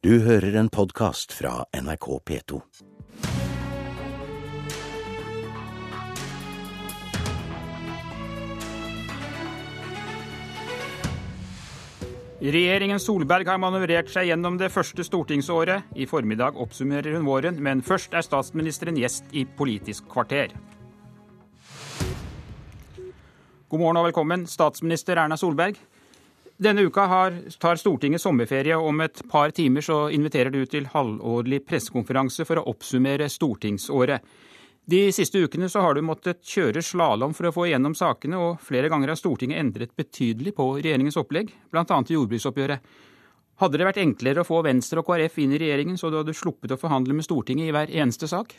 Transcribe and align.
Du 0.00 0.14
hører 0.24 0.54
en 0.56 0.70
podkast 0.72 1.34
fra 1.36 1.66
NRK 1.76 2.06
P2. 2.24 2.58
Regjeringen 12.40 12.96
Solberg 12.96 13.44
har 13.52 13.60
manøvrert 13.60 14.08
seg 14.08 14.30
gjennom 14.30 14.56
det 14.56 14.70
første 14.72 15.04
stortingsåret. 15.04 15.92
I 15.92 16.08
formiddag 16.08 16.56
oppsummerer 16.56 17.18
hun 17.18 17.28
våren, 17.28 17.60
men 17.60 17.84
først 17.84 18.16
er 18.16 18.24
statsministeren 18.24 18.96
gjest 18.96 19.28
i 19.36 19.44
Politisk 19.44 20.08
kvarter. 20.08 20.56
God 23.68 23.84
morgen 23.84 24.00
og 24.00 24.08
velkommen, 24.08 24.48
statsminister 24.48 25.20
Erna 25.20 25.36
Solberg. 25.36 25.76
Denne 26.60 26.82
uka 26.84 27.06
har, 27.08 27.32
tar 27.58 27.76
Stortinget 27.80 28.20
sommerferie. 28.20 28.76
Om 28.76 29.00
et 29.00 29.22
par 29.32 29.50
timer 29.56 29.80
så 29.80 30.10
inviterer 30.12 30.52
du 30.52 30.66
til 30.68 30.90
halvårlig 30.92 31.62
pressekonferanse 31.64 32.44
for 32.44 32.60
å 32.60 32.66
oppsummere 32.74 33.30
stortingsåret. 33.32 34.20
De 34.84 35.00
siste 35.14 35.40
ukene 35.40 35.70
så 35.72 35.80
har 35.80 35.96
du 35.96 36.02
måttet 36.04 36.42
kjøre 36.44 36.82
slalåm 36.84 37.32
for 37.36 37.48
å 37.48 37.52
få 37.56 37.64
igjennom 37.70 37.94
sakene, 37.96 38.36
og 38.36 38.60
flere 38.60 38.90
ganger 38.92 39.14
har 39.14 39.16
Stortinget 39.16 39.62
endret 39.62 39.96
betydelig 39.96 40.52
på 40.58 40.66
regjeringens 40.82 41.16
opplegg, 41.20 41.48
bl.a. 41.72 41.86
i 41.86 42.16
jordbruksoppgjøret. 42.18 42.92
Hadde 43.64 43.80
det 43.80 43.86
vært 43.88 44.02
enklere 44.04 44.44
å 44.44 44.48
få 44.48 44.60
Venstre 44.66 45.00
og 45.00 45.08
KrF 45.08 45.40
inn 45.40 45.56
i 45.56 45.62
regjeringen, 45.62 45.96
så 45.96 46.12
du 46.12 46.18
hadde 46.20 46.36
sluppet 46.36 46.76
å 46.76 46.80
forhandle 46.80 47.16
med 47.16 47.24
Stortinget 47.24 47.70
i 47.70 47.72
hver 47.72 47.96
eneste 48.04 48.28
sak? 48.28 48.52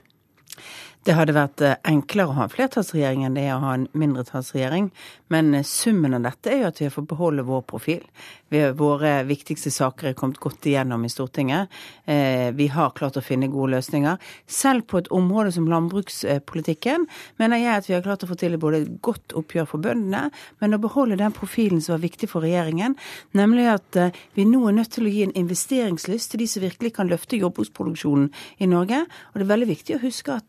Det 1.01 1.15
hadde 1.17 1.33
vært 1.33 1.61
eh, 1.65 1.79
enklere 1.89 2.29
å 2.29 2.35
ha 2.37 2.45
en 2.45 2.51
flertallsregjering 2.53 3.23
enn 3.25 3.33
det 3.33 3.47
er 3.47 3.55
å 3.55 3.63
ha 3.63 3.71
en 3.73 3.87
mindretallsregjering. 3.97 4.91
Men 5.33 5.49
eh, 5.57 5.65
summen 5.65 6.13
av 6.13 6.27
dette 6.27 6.51
er 6.53 6.59
jo 6.61 6.67
at 6.69 6.77
vi 6.81 6.85
har 6.85 6.93
fått 6.93 7.09
beholde 7.09 7.45
vår 7.47 7.63
profil. 7.65 8.03
Våre 8.51 9.21
viktigste 9.23 9.71
saker 9.71 10.09
er 10.09 10.15
kommet 10.19 10.37
godt 10.43 10.65
igjennom 10.67 11.05
i 11.07 11.09
Stortinget. 11.09 11.71
Eh, 12.05 12.51
vi 12.53 12.67
har 12.69 12.91
klart 12.93 13.17
å 13.17 13.23
finne 13.25 13.49
gode 13.49 13.77
løsninger. 13.77 14.19
Selv 14.45 14.85
på 14.91 14.99
et 14.99 15.09
område 15.15 15.53
som 15.55 15.69
landbrukspolitikken 15.71 17.07
mener 17.41 17.63
jeg 17.63 17.79
at 17.79 17.89
vi 17.89 17.95
har 17.95 18.05
klart 18.05 18.27
å 18.27 18.29
få 18.29 18.37
til 18.37 18.59
både 18.61 18.83
et 18.83 18.93
godt 19.01 19.33
oppgjør 19.39 19.69
for 19.71 19.81
bøndene, 19.81 20.27
men 20.61 20.77
å 20.77 20.81
beholde 20.83 21.17
den 21.17 21.33
profilen 21.33 21.81
som 21.81 21.95
var 21.95 22.03
viktig 22.03 22.29
for 22.29 22.45
regjeringen, 22.45 22.97
nemlig 23.39 23.69
at 23.71 24.01
vi 24.35 24.45
nå 24.45 24.65
er 24.67 24.77
nødt 24.77 24.91
til 24.97 25.07
å 25.07 25.15
gi 25.15 25.23
en 25.25 25.35
investeringslyst 25.45 26.35
til 26.35 26.43
de 26.43 26.49
som 26.51 26.65
virkelig 26.67 26.93
kan 26.99 27.09
løfte 27.09 27.39
jordbruksproduksjonen 27.39 28.29
i 28.59 28.69
Norge. 28.69 29.05
Og 29.31 29.39
det 29.39 29.47
er 29.47 29.53
veldig 29.55 29.71
viktig 29.71 29.97
å 29.97 30.03
huske 30.03 30.35
at 30.35 30.40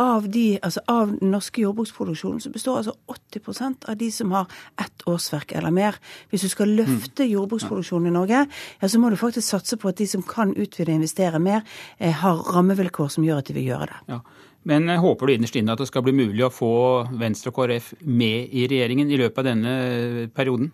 av, 0.00 0.28
de, 0.32 0.58
altså 0.62 0.82
av 0.90 1.12
den 1.18 1.32
norske 1.34 1.62
jordbruksproduksjonen 1.62 2.42
så 2.44 2.52
består 2.54 2.80
altså 2.80 2.94
80% 3.10 3.88
av 3.90 3.98
de 4.00 4.10
som 4.14 4.32
har 4.36 4.46
ett 4.80 5.06
årsverk 5.08 5.52
eller 5.58 5.74
mer. 5.74 5.98
Hvis 6.30 6.46
du 6.46 6.52
skal 6.52 6.74
løfte 6.76 7.26
jordbruksproduksjonen 7.28 8.10
i 8.10 8.14
Norge, 8.14 8.44
ja, 8.80 8.88
så 8.88 9.00
må 9.00 9.10
du 9.10 9.18
faktisk 9.20 9.48
satse 9.48 9.78
på 9.80 9.90
at 9.92 10.00
de 10.00 10.08
som 10.10 10.22
kan 10.26 10.54
utvide 10.54 10.92
og 10.92 11.00
investere 11.00 11.42
mer, 11.42 11.62
eh, 11.98 12.12
har 12.12 12.44
rammevilkår 12.56 13.12
som 13.12 13.24
gjør 13.24 13.42
at 13.42 13.50
de 13.50 13.58
vil 13.58 13.70
gjøre 13.72 13.90
det. 13.92 14.00
Ja. 14.08 14.20
Men 14.68 14.86
jeg 14.90 15.02
håper 15.02 15.26
du 15.26 15.34
innerst 15.34 15.56
inne 15.58 15.74
at 15.74 15.82
det 15.82 15.88
skal 15.90 16.04
bli 16.06 16.14
mulig 16.14 16.44
å 16.46 16.52
få 16.52 16.74
Venstre 17.18 17.50
og 17.50 17.58
KrF 17.58 17.92
med 18.06 18.52
i 18.54 18.68
regjeringen 18.70 19.10
i 19.10 19.18
løpet 19.20 19.42
av 19.42 19.48
denne 19.50 19.74
perioden? 20.36 20.70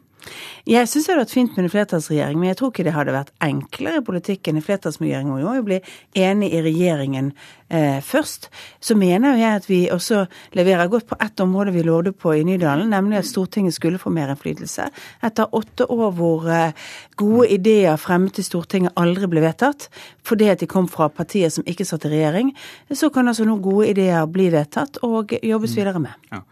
Jeg 0.69 0.89
syns 0.91 1.07
det 1.07 1.15
hadde 1.15 1.23
vært 1.23 1.33
fint 1.33 1.55
med 1.57 1.65
en 1.65 1.73
flertallsregjering, 1.73 2.41
men 2.41 2.51
jeg 2.51 2.59
tror 2.59 2.73
ikke 2.73 2.85
det 2.85 2.93
hadde 2.93 3.15
vært 3.15 3.31
enklere 3.45 4.03
i 4.03 4.05
politikken. 4.05 4.59
En 4.59 4.65
flertallsregjering 4.65 5.31
må 5.31 5.39
jo 5.57 5.65
bli 5.65 5.79
enig 6.19 6.51
i 6.53 6.61
regjeringen 6.67 7.31
eh, 7.73 8.03
først. 8.05 8.51
Så 8.85 8.97
mener 8.99 9.33
jo 9.33 9.41
jeg 9.41 9.61
at 9.63 9.69
vi 9.71 9.79
også 9.95 10.27
leverer 10.59 10.91
godt 10.93 11.09
på 11.09 11.17
ett 11.25 11.41
område 11.41 11.73
vi 11.73 11.85
lovde 11.87 12.13
på 12.13 12.35
i 12.37 12.45
Nydalen, 12.45 12.91
nemlig 12.93 13.23
at 13.23 13.31
Stortinget 13.31 13.79
skulle 13.79 14.01
få 14.03 14.13
mer 14.13 14.35
innflytelse. 14.35 14.91
Etter 15.25 15.57
åtte 15.57 15.87
år 15.89 16.13
hvor 16.19 16.51
eh, 16.53 16.91
gode 17.17 17.49
ideer 17.55 17.97
fremmet 17.97 18.43
i 18.43 18.45
Stortinget 18.45 18.99
aldri 19.01 19.31
ble 19.31 19.47
vedtatt, 19.47 19.89
fordi 20.27 20.51
at 20.53 20.61
de 20.61 20.69
kom 20.69 20.91
fra 20.93 21.09
partier 21.09 21.53
som 21.55 21.65
ikke 21.65 21.87
satt 21.89 22.05
i 22.05 22.13
regjering, 22.13 22.53
så 22.93 23.09
kan 23.15 23.31
altså 23.31 23.47
nå 23.49 23.57
gode 23.65 23.78
ideer 23.87 24.27
bli 24.27 24.49
vedtatt 24.55 25.01
og 25.07 25.35
jobbes 25.43 25.75
mm. 25.75 25.79
videre 25.79 26.03
med. 26.03 26.31
Ja. 26.33 26.43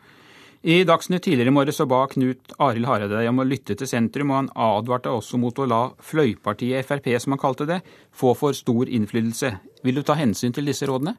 I 0.66 0.80
Dagsnytt 0.82 1.22
tidligere 1.22 1.52
i 1.52 1.54
morges 1.54 1.76
så 1.78 1.84
ba 1.86 2.00
Knut 2.10 2.54
Arild 2.58 2.88
Hareide 2.88 3.20
om 3.30 3.38
å 3.38 3.44
lytte 3.46 3.76
til 3.78 3.86
sentrum, 3.86 4.32
og 4.32 4.40
han 4.40 4.48
advarte 4.58 5.12
også 5.14 5.38
mot 5.38 5.58
å 5.62 5.66
la 5.70 5.82
fløypartiet 6.02 6.82
Frp, 6.88 7.06
som 7.22 7.36
han 7.36 7.42
kalte 7.42 7.68
det, 7.68 7.76
få 8.10 8.32
for 8.34 8.56
stor 8.56 8.90
innflytelse. 8.90 9.52
Vil 9.86 10.00
du 10.00 10.02
ta 10.02 10.16
hensyn 10.18 10.56
til 10.56 10.66
disse 10.66 10.88
rådene? 10.90 11.14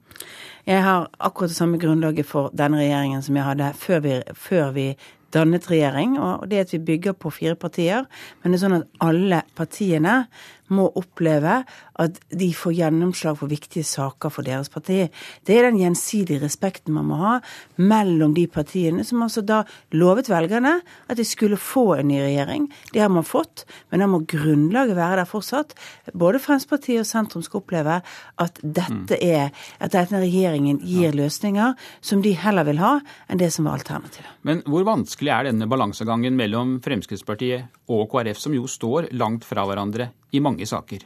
Jeg 0.67 0.84
har 0.84 1.07
akkurat 1.23 1.53
det 1.53 1.59
samme 1.62 1.79
grunnlaget 1.79 2.28
for 2.28 2.51
denne 2.51 2.81
regjeringen 2.81 3.23
som 3.23 3.40
jeg 3.40 3.47
hadde 3.47 3.72
før 3.79 4.03
vi, 4.03 4.17
før 4.35 4.75
vi 4.75 4.90
dannet 5.31 5.67
regjering, 5.72 6.17
og 6.19 6.47
det 6.51 6.66
at 6.66 6.73
vi 6.75 6.84
bygger 6.91 7.16
på 7.16 7.31
fire 7.31 7.56
partier. 7.56 8.03
Men 8.41 8.51
det 8.51 8.59
er 8.59 8.63
sånn 8.66 8.78
at 8.81 9.01
alle 9.03 9.41
partiene 9.56 10.25
må 10.67 10.90
oppleve 11.00 11.62
at 12.02 12.19
de 12.30 12.50
får 12.53 12.75
gjennomslag 12.78 13.38
for 13.40 13.52
viktige 13.52 13.85
saker 13.88 14.31
for 14.34 14.46
deres 14.47 14.69
parti. 14.74 15.08
Det 15.46 15.58
er 15.58 15.68
den 15.68 15.80
gjensidige 15.81 16.44
respekten 16.44 16.96
man 16.96 17.09
må 17.09 17.19
ha 17.22 17.34
mellom 17.81 18.35
de 18.38 18.46
partiene 18.52 19.06
som 19.08 19.24
altså 19.25 19.44
da 19.46 19.63
lovet 19.97 20.30
velgerne 20.31 20.78
at 21.08 21.18
de 21.18 21.25
skulle 21.28 21.59
få 21.59 21.97
en 21.97 22.09
ny 22.12 22.19
regjering. 22.22 22.68
Det 22.94 23.02
har 23.03 23.12
man 23.13 23.25
fått, 23.28 23.66
men 23.90 24.03
da 24.03 24.09
må 24.09 24.22
grunnlaget 24.30 24.97
være 24.97 25.22
der 25.22 25.30
fortsatt. 25.30 25.75
Både 26.13 26.41
Fremskrittspartiet 26.44 27.03
og 27.03 27.09
sentrum 27.09 27.46
skal 27.46 27.62
oppleve 27.62 28.00
at 28.44 28.62
dette 28.62 29.18
mm. 29.18 29.24
er, 29.24 29.52
at 29.84 29.94
denne 29.96 30.22
regjeringen 30.24 30.81
gir 30.84 31.16
løsninger 31.18 31.75
som 32.02 32.22
de 32.25 32.34
heller 32.38 32.68
vil 32.68 32.81
ha 32.81 32.97
enn 33.28 33.41
det 33.41 33.50
som 33.53 33.68
var 33.68 33.79
alternativet. 33.79 34.29
Men 34.47 34.62
hvor 34.69 34.85
vanskelig 34.88 35.34
er 35.34 35.50
denne 35.50 35.68
balansegangen 35.69 36.38
mellom 36.38 36.78
Fremskrittspartiet 36.85 37.91
og 37.94 38.08
KrF, 38.12 38.40
som 38.40 38.56
jo 38.56 38.68
står 38.69 39.12
langt 39.18 39.47
fra 39.47 39.66
hverandre 39.68 40.12
i 40.35 40.41
mange 40.44 40.66
saker. 40.68 41.03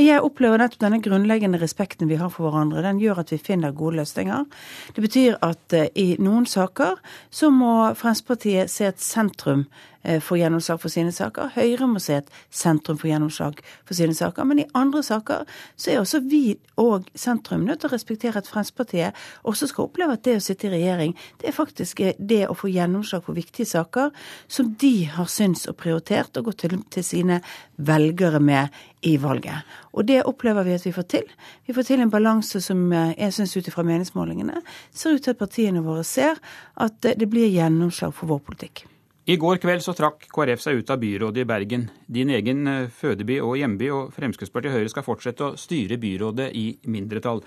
Jeg 0.00 0.22
opplever 0.32 0.58
nettopp 0.58 0.82
denne 0.82 1.02
grunnleggende 1.04 1.60
respekten 1.62 2.10
vi 2.10 2.18
har 2.18 2.32
for 2.32 2.48
hverandre. 2.48 2.82
Den 2.82 2.98
gjør 3.02 3.22
at 3.22 3.30
vi 3.34 3.38
finner 3.38 3.76
gode 3.76 4.00
løsninger. 4.00 4.48
Det 4.96 5.06
betyr 5.06 5.38
at 5.44 5.78
uh, 5.78 5.86
i 5.94 6.16
noen 6.18 6.48
saker 6.48 6.98
så 7.30 7.52
må 7.52 7.92
Fremskrittspartiet 7.92 8.72
se 8.72 8.90
et 8.90 9.00
sentrum 9.02 9.66
Eh, 9.66 9.91
får 10.02 10.38
gjennomslag 10.38 10.80
for 10.82 10.92
sine 10.92 11.12
saker. 11.14 11.52
Høyre 11.54 11.86
må 11.86 12.00
se 12.02 12.18
et 12.20 12.30
sentrum 12.50 12.98
for 12.98 13.10
gjennomslag 13.10 13.60
for 13.86 13.94
sine 13.98 14.16
saker. 14.16 14.46
Men 14.48 14.64
i 14.64 14.68
andre 14.78 15.02
saker 15.06 15.44
så 15.76 15.92
er 15.92 16.00
også 16.00 16.22
vi 16.26 16.56
og 16.80 17.08
sentrum 17.18 17.66
nødt 17.66 17.82
til 17.82 17.90
å 17.90 17.94
respektere 17.94 18.40
at 18.40 18.48
Fremskrittspartiet 18.48 19.18
også 19.48 19.68
skal 19.70 19.88
oppleve 19.88 20.16
at 20.16 20.24
det 20.26 20.36
å 20.38 20.44
sitte 20.44 20.68
i 20.68 20.72
regjering, 20.72 21.14
det 21.40 21.50
er 21.50 21.56
faktisk 21.56 22.00
eh, 22.00 22.16
det 22.18 22.46
å 22.48 22.56
få 22.58 22.70
gjennomslag 22.72 23.24
for 23.26 23.36
viktige 23.36 23.68
saker 23.68 24.10
som 24.50 24.72
de 24.80 24.94
har 25.12 25.28
syntes 25.30 25.68
og 25.70 25.78
prioritert 25.80 26.36
og 26.38 26.50
gått 26.50 26.64
til, 26.64 26.78
til 26.92 27.06
sine 27.06 27.40
velgere 27.76 28.40
med 28.42 28.72
i 29.06 29.16
valget. 29.20 29.66
Og 29.92 30.06
det 30.08 30.22
opplever 30.28 30.66
vi 30.66 30.76
at 30.76 30.86
vi 30.86 30.94
får 30.94 31.08
til. 31.10 31.26
Vi 31.66 31.74
får 31.76 31.88
til 31.88 32.04
en 32.04 32.12
balanse 32.12 32.62
som 32.64 32.84
eh, 32.92 33.14
jeg 33.18 33.36
syns 33.38 33.56
ut 33.56 33.68
ifra 33.68 33.86
meningsmålingene 33.86 34.62
ser 34.90 35.16
ut 35.16 35.24
til 35.24 35.34
at 35.34 35.42
partiene 35.42 35.84
våre 35.84 36.04
ser 36.06 36.40
at 36.80 36.98
det 37.02 37.28
blir 37.30 37.50
gjennomslag 37.52 38.14
for 38.16 38.30
vår 38.32 38.42
politikk. 38.48 38.86
I 39.22 39.36
går 39.38 39.60
kveld 39.62 39.84
så 39.84 39.92
trakk 39.94 40.24
KrF 40.34 40.58
seg 40.64 40.80
ut 40.80 40.88
av 40.90 40.98
byrådet 40.98 41.44
i 41.44 41.46
Bergen, 41.46 41.84
din 42.10 42.30
egen 42.34 42.66
eh, 42.66 42.88
fødeby 42.90 43.36
og 43.38 43.54
hjemby, 43.60 43.86
og 43.94 44.08
Fremskrittspartiet 44.16 44.72
og 44.72 44.80
Høyre 44.80 44.90
skal 44.90 45.04
fortsette 45.06 45.44
å 45.46 45.54
styre 45.54 45.94
byrådet 46.02 46.48
i 46.58 46.64
mindretall. 46.90 47.38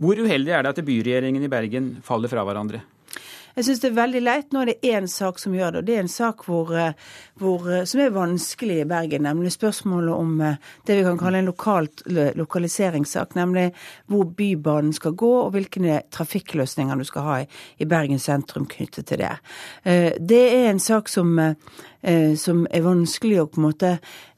Hvor 0.00 0.16
uheldig 0.16 0.54
er 0.56 0.64
det 0.64 0.72
at 0.72 0.80
byregjeringen 0.86 1.44
i 1.44 1.50
Bergen 1.52 1.90
faller 2.04 2.32
fra 2.32 2.46
hverandre? 2.48 2.80
Jeg 3.56 3.64
syns 3.64 3.78
det 3.80 3.88
er 3.88 3.94
veldig 3.96 4.20
leit. 4.20 4.50
Nå 4.52 4.60
er 4.60 4.68
det 4.68 4.84
én 4.84 5.06
sak 5.08 5.38
som 5.40 5.54
gjør 5.56 5.70
det, 5.72 5.80
og 5.80 5.86
det 5.88 5.94
er 5.96 6.02
en 6.02 6.10
sak 6.12 6.42
hvor, 6.44 6.74
eh, 6.76 6.92
hvor, 7.40 7.64
eh, 7.72 7.86
som 7.88 8.02
er 8.04 8.12
vanskelig 8.12 8.82
i 8.82 8.88
Bergen, 8.88 9.24
nemlig 9.24 9.54
spørsmålet 9.54 10.12
om 10.12 10.34
eh, 10.44 10.58
det 10.84 10.98
vi 10.98 11.06
kan 11.06 11.16
kalle 11.16 11.40
en 11.40 11.48
lokalt, 11.48 12.02
lokaliseringssak, 12.36 13.32
nemlig 13.34 13.70
hvor 14.12 14.28
Bybanen 14.28 14.92
skal 14.92 15.16
gå, 15.16 15.32
og 15.46 15.54
hvilke 15.56 16.02
trafikkløsninger 16.12 17.00
du 17.00 17.08
skal 17.08 17.28
ha 17.30 17.40
i, 17.40 17.50
i 17.80 17.88
Bergen 17.88 18.20
sentrum 18.20 18.68
knyttet 18.68 19.08
til 19.08 19.24
det. 19.24 19.32
Det 20.20 20.44
er 20.52 20.70
en 20.70 20.80
sak 20.80 21.08
som 21.08 21.38
som 22.38 22.60
er 22.70 22.84
vanskelig 22.84 23.40
å 23.40 23.46
på 23.50 23.58
en 23.58 23.64
måte 23.64 23.88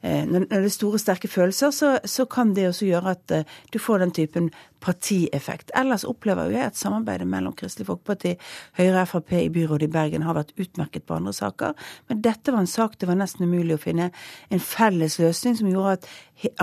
Når 0.01 0.47
det 0.47 0.57
er 0.57 0.71
store, 0.73 0.97
sterke 0.97 1.27
følelser, 1.29 1.69
så, 1.75 1.89
så 2.01 2.25
kan 2.25 2.55
det 2.55 2.69
også 2.69 2.87
gjøre 2.87 3.11
at 3.11 3.33
du 3.69 3.77
får 3.77 3.99
den 3.99 4.13
typen 4.15 4.47
partieffekt. 4.81 5.71
Ellers 5.77 6.05
opplever 6.07 6.49
jeg 6.53 6.71
at 6.71 6.79
samarbeidet 6.79 7.27
mellom 7.27 7.53
Kristelig 7.53 7.89
Folkeparti, 7.89 8.35
Høyre 8.79 9.05
Frp 9.09 9.33
i 9.39 9.49
byrådet 9.53 9.89
i 9.89 9.93
Bergen 9.93 10.25
har 10.27 10.37
vært 10.37 10.53
utmerket 10.59 11.07
på 11.09 11.17
andre 11.17 11.33
saker. 11.35 11.75
Men 12.09 12.21
dette 12.25 12.53
var 12.53 12.63
en 12.63 12.69
sak 12.69 12.97
det 12.99 13.09
var 13.09 13.19
nesten 13.19 13.49
umulig 13.49 13.75
å 13.77 13.81
finne 13.81 14.11
en 14.49 14.63
felles 14.63 15.19
løsning 15.21 15.57
som 15.59 15.71
gjorde 15.71 15.97
at 15.97 16.09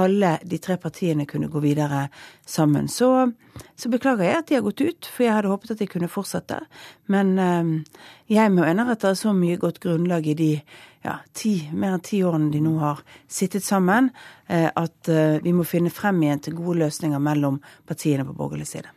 alle 0.01 0.37
de 0.47 0.59
tre 0.63 0.79
partiene 0.81 1.27
kunne 1.29 1.51
gå 1.53 1.61
videre 1.61 2.07
sammen. 2.49 2.89
Så, 2.89 3.11
så 3.77 3.93
beklager 3.93 4.25
jeg 4.25 4.41
at 4.41 4.49
de 4.49 4.59
har 4.59 4.65
gått 4.65 4.81
ut, 4.81 5.11
for 5.13 5.27
jeg 5.27 5.37
hadde 5.37 5.53
håpet 5.53 5.75
at 5.75 5.83
de 5.83 5.91
kunne 5.91 6.11
fortsette. 6.13 6.63
Men 7.13 7.37
øh, 7.39 7.73
jeg 8.33 8.53
mener 8.55 8.93
at 8.93 9.05
det 9.05 9.13
er 9.13 9.21
så 9.21 9.35
mye 9.37 9.61
godt 9.61 9.83
grunnlag 9.85 10.27
i 10.33 10.39
de 10.39 10.53
ja, 11.07 11.19
ti, 11.37 11.55
mer 11.73 11.97
enn 11.97 12.05
ti 12.05 12.23
årene 12.27 12.51
de 12.53 12.61
nå 12.65 12.77
har 12.81 13.03
sittet 13.31 13.65
sammen, 13.65 14.11
eh, 14.51 14.69
at 14.69 15.11
eh, 15.13 15.39
vi 15.45 15.55
må 15.55 15.67
finne 15.69 15.93
frem 15.95 16.23
igjen 16.25 16.43
til 16.43 16.59
gode 16.59 16.81
løsninger 16.85 17.23
mellom 17.23 17.61
partiene 17.87 18.27
på 18.27 18.35
borgerlig 18.37 18.69
side. 18.73 18.91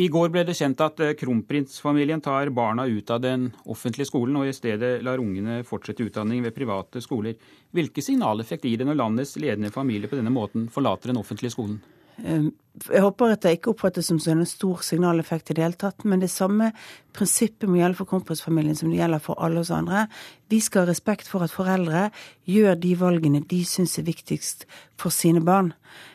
I 0.00 0.08
går 0.08 0.30
ble 0.32 0.42
det 0.48 0.54
kjent 0.56 0.80
at 0.80 1.00
eh, 1.04 1.12
kronprinsfamilien 1.20 2.22
tar 2.24 2.48
barna 2.54 2.86
ut 2.88 3.10
av 3.12 3.20
den 3.20 3.50
offentlige 3.68 4.08
skolen, 4.08 4.38
og 4.40 4.48
i 4.48 4.54
stedet 4.56 4.94
lar 5.04 5.20
ungene 5.20 5.60
fortsette 5.68 6.06
utdanning 6.06 6.40
ved 6.42 6.56
private 6.56 7.02
skoler. 7.04 7.36
Hvilke 7.76 8.04
signaleffekt 8.04 8.64
gir 8.64 8.80
det 8.80 8.88
når 8.88 9.00
landets 9.02 9.36
ledende 9.36 9.72
familie 9.74 10.08
på 10.08 10.16
denne 10.16 10.32
måten 10.32 10.70
forlater 10.72 11.12
den 11.12 11.20
offentlige 11.20 11.52
skolen? 11.52 11.82
Ehm, 12.20 12.50
jeg 12.88 13.02
håper 13.04 13.34
at 13.34 13.44
det 13.44 13.54
ikke 13.56 13.72
oppfattes 13.72 14.08
som 14.08 14.20
en 14.32 14.46
stor 14.48 14.82
signaleffekt 14.84 15.50
i 15.50 15.56
det 15.56 15.64
hele 15.64 15.78
tatt. 15.78 16.04
Men 16.08 16.20
det 16.20 16.30
samme 16.32 16.70
prinsippet 17.16 17.68
må 17.68 17.80
gjelde 17.80 17.98
for 18.00 18.08
kronprinsfamilien 18.10 18.78
som 18.78 18.90
det 18.92 19.00
gjelder 19.00 19.22
for 19.22 19.40
alle 19.42 19.60
oss 19.60 19.72
andre. 19.74 20.06
Vi 20.48 20.60
skal 20.60 20.84
ha 20.86 20.92
respekt 20.92 21.28
for 21.28 21.44
at 21.44 21.54
foreldre 21.54 22.10
gjør 22.48 22.78
de 22.80 22.94
valgene 23.00 23.44
de 23.48 23.62
syns 23.68 23.98
er 24.00 24.08
viktigst 24.08 24.66
for 25.00 25.14
sine 25.14 25.44
barn. 25.44 25.72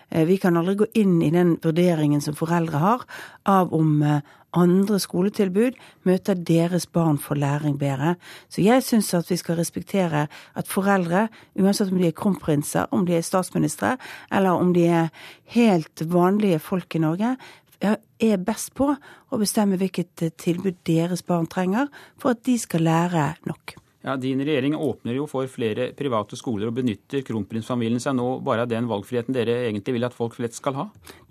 Eh, 0.09 0.25
vi 0.25 0.38
kan 0.38 0.57
aldri 0.57 0.75
gå 0.81 0.88
inn 1.00 1.21
i 1.21 1.31
den 1.33 1.57
vurderingen 1.63 2.21
som 2.24 2.36
foreldre 2.38 2.81
har 2.81 3.06
av 3.50 3.74
om 3.75 4.01
eh, 4.04 4.19
andre 4.57 5.00
skoletilbud 5.04 5.75
møter 6.07 6.38
deres 6.48 6.88
barn 6.88 7.19
for 7.21 7.39
læring 7.39 7.77
bedre. 7.80 8.15
Så 8.50 8.63
jeg 8.63 8.83
syns 8.86 9.13
at 9.13 9.30
vi 9.30 9.38
skal 9.38 9.59
respektere 9.59 10.27
at 10.56 10.71
foreldre, 10.71 11.27
uansett 11.59 11.92
om 11.92 12.00
de 12.01 12.09
er 12.09 12.18
kronprinser, 12.18 12.88
om 12.92 13.06
de 13.06 13.18
er 13.18 13.25
statsministre, 13.25 13.98
eller 14.31 14.56
om 14.56 14.74
de 14.74 14.88
er 14.88 15.09
helt 15.57 16.06
vanlige 16.07 16.59
folk 16.63 16.95
i 16.95 17.04
Norge, 17.04 17.36
er 17.77 18.39
best 18.42 18.71
på 18.74 18.89
å 18.95 19.38
bestemme 19.38 19.77
hvilket 19.77 20.24
eh, 20.25 20.33
tilbud 20.33 20.80
deres 20.88 21.25
barn 21.25 21.50
trenger 21.51 21.92
for 22.18 22.33
at 22.33 22.45
de 22.48 22.57
skal 22.57 22.88
lære 22.88 23.33
nok. 23.50 23.77
Ja, 24.07 24.15
Din 24.15 24.39
regjering 24.39 24.75
åpner 24.75 25.18
jo 25.18 25.25
for 25.27 25.50
flere 25.51 25.89
private 25.92 26.38
skoler 26.39 26.69
og 26.69 26.77
benytter 26.77 27.25
kronprinsfamilien 27.27 28.00
seg 28.00 28.13
nå 28.15 28.38
bare 28.39 28.63
av 28.63 28.69
den 28.71 28.86
valgfriheten 28.88 29.36
dere 29.36 29.57
egentlig 29.65 29.98
vil 29.98 30.07
at 30.07 30.15
folk 30.15 30.38
flest 30.38 30.62
skal 30.62 30.77
ha? 30.77 30.86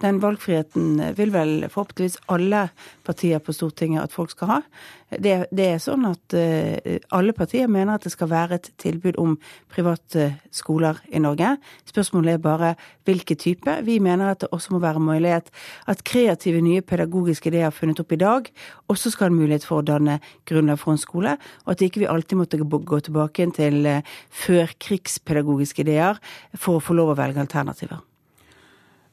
Den 0.05 0.19
valgfriheten 0.21 1.01
vil 1.17 1.33
vel 1.33 1.55
forhåpentligvis 1.73 2.19
alle 2.37 2.67
partier 3.07 3.41
på 3.41 3.55
Stortinget 3.57 4.05
at 4.05 4.13
folk 4.13 4.35
skal 4.35 4.51
ha. 4.51 4.59
Det, 5.07 5.35
det 5.55 5.67
er 5.71 5.79
sånn 5.79 6.03
at 6.09 6.35
uh, 6.35 6.97
alle 7.15 7.35
partier 7.37 7.69
mener 7.71 7.95
at 7.95 8.07
det 8.07 8.11
skal 8.11 8.31
være 8.33 8.59
et 8.59 8.71
tilbud 8.83 9.19
om 9.23 9.37
private 9.71 10.33
skoler 10.55 10.99
i 11.15 11.21
Norge. 11.23 11.53
Spørsmålet 11.87 12.35
er 12.35 12.43
bare 12.43 12.73
hvilke 13.07 13.37
type. 13.39 13.77
Vi 13.87 14.01
mener 14.03 14.33
at 14.33 14.43
det 14.43 14.51
også 14.51 14.75
må 14.75 14.81
være 14.83 15.03
mulighet 15.03 15.53
at 15.87 16.03
kreative 16.07 16.63
nye 16.65 16.83
pedagogiske 16.83 17.53
ideer 17.53 17.71
funnet 17.75 18.03
opp 18.03 18.17
i 18.17 18.21
dag, 18.21 18.51
også 18.91 19.15
skal 19.15 19.31
ha 19.31 19.37
mulighet 19.37 19.69
for 19.69 19.83
å 19.83 19.87
danne 19.87 20.19
grunnlag 20.49 20.83
for 20.83 20.97
en 20.97 21.03
skole, 21.03 21.37
og 21.65 21.77
at 21.77 21.87
ikke 21.87 22.03
vi 22.03 22.11
alltid 22.11 22.43
måtte 22.43 22.61
gå 22.67 23.01
tilbake 23.07 23.47
til 23.57 23.87
uh, 23.87 24.19
førkrigspedagogiske 24.43 25.87
ideer 25.87 26.19
for 26.59 26.81
å 26.81 26.83
få 26.83 26.99
lov 26.99 27.15
å 27.15 27.19
velge 27.23 27.47
alternativer. 27.47 28.06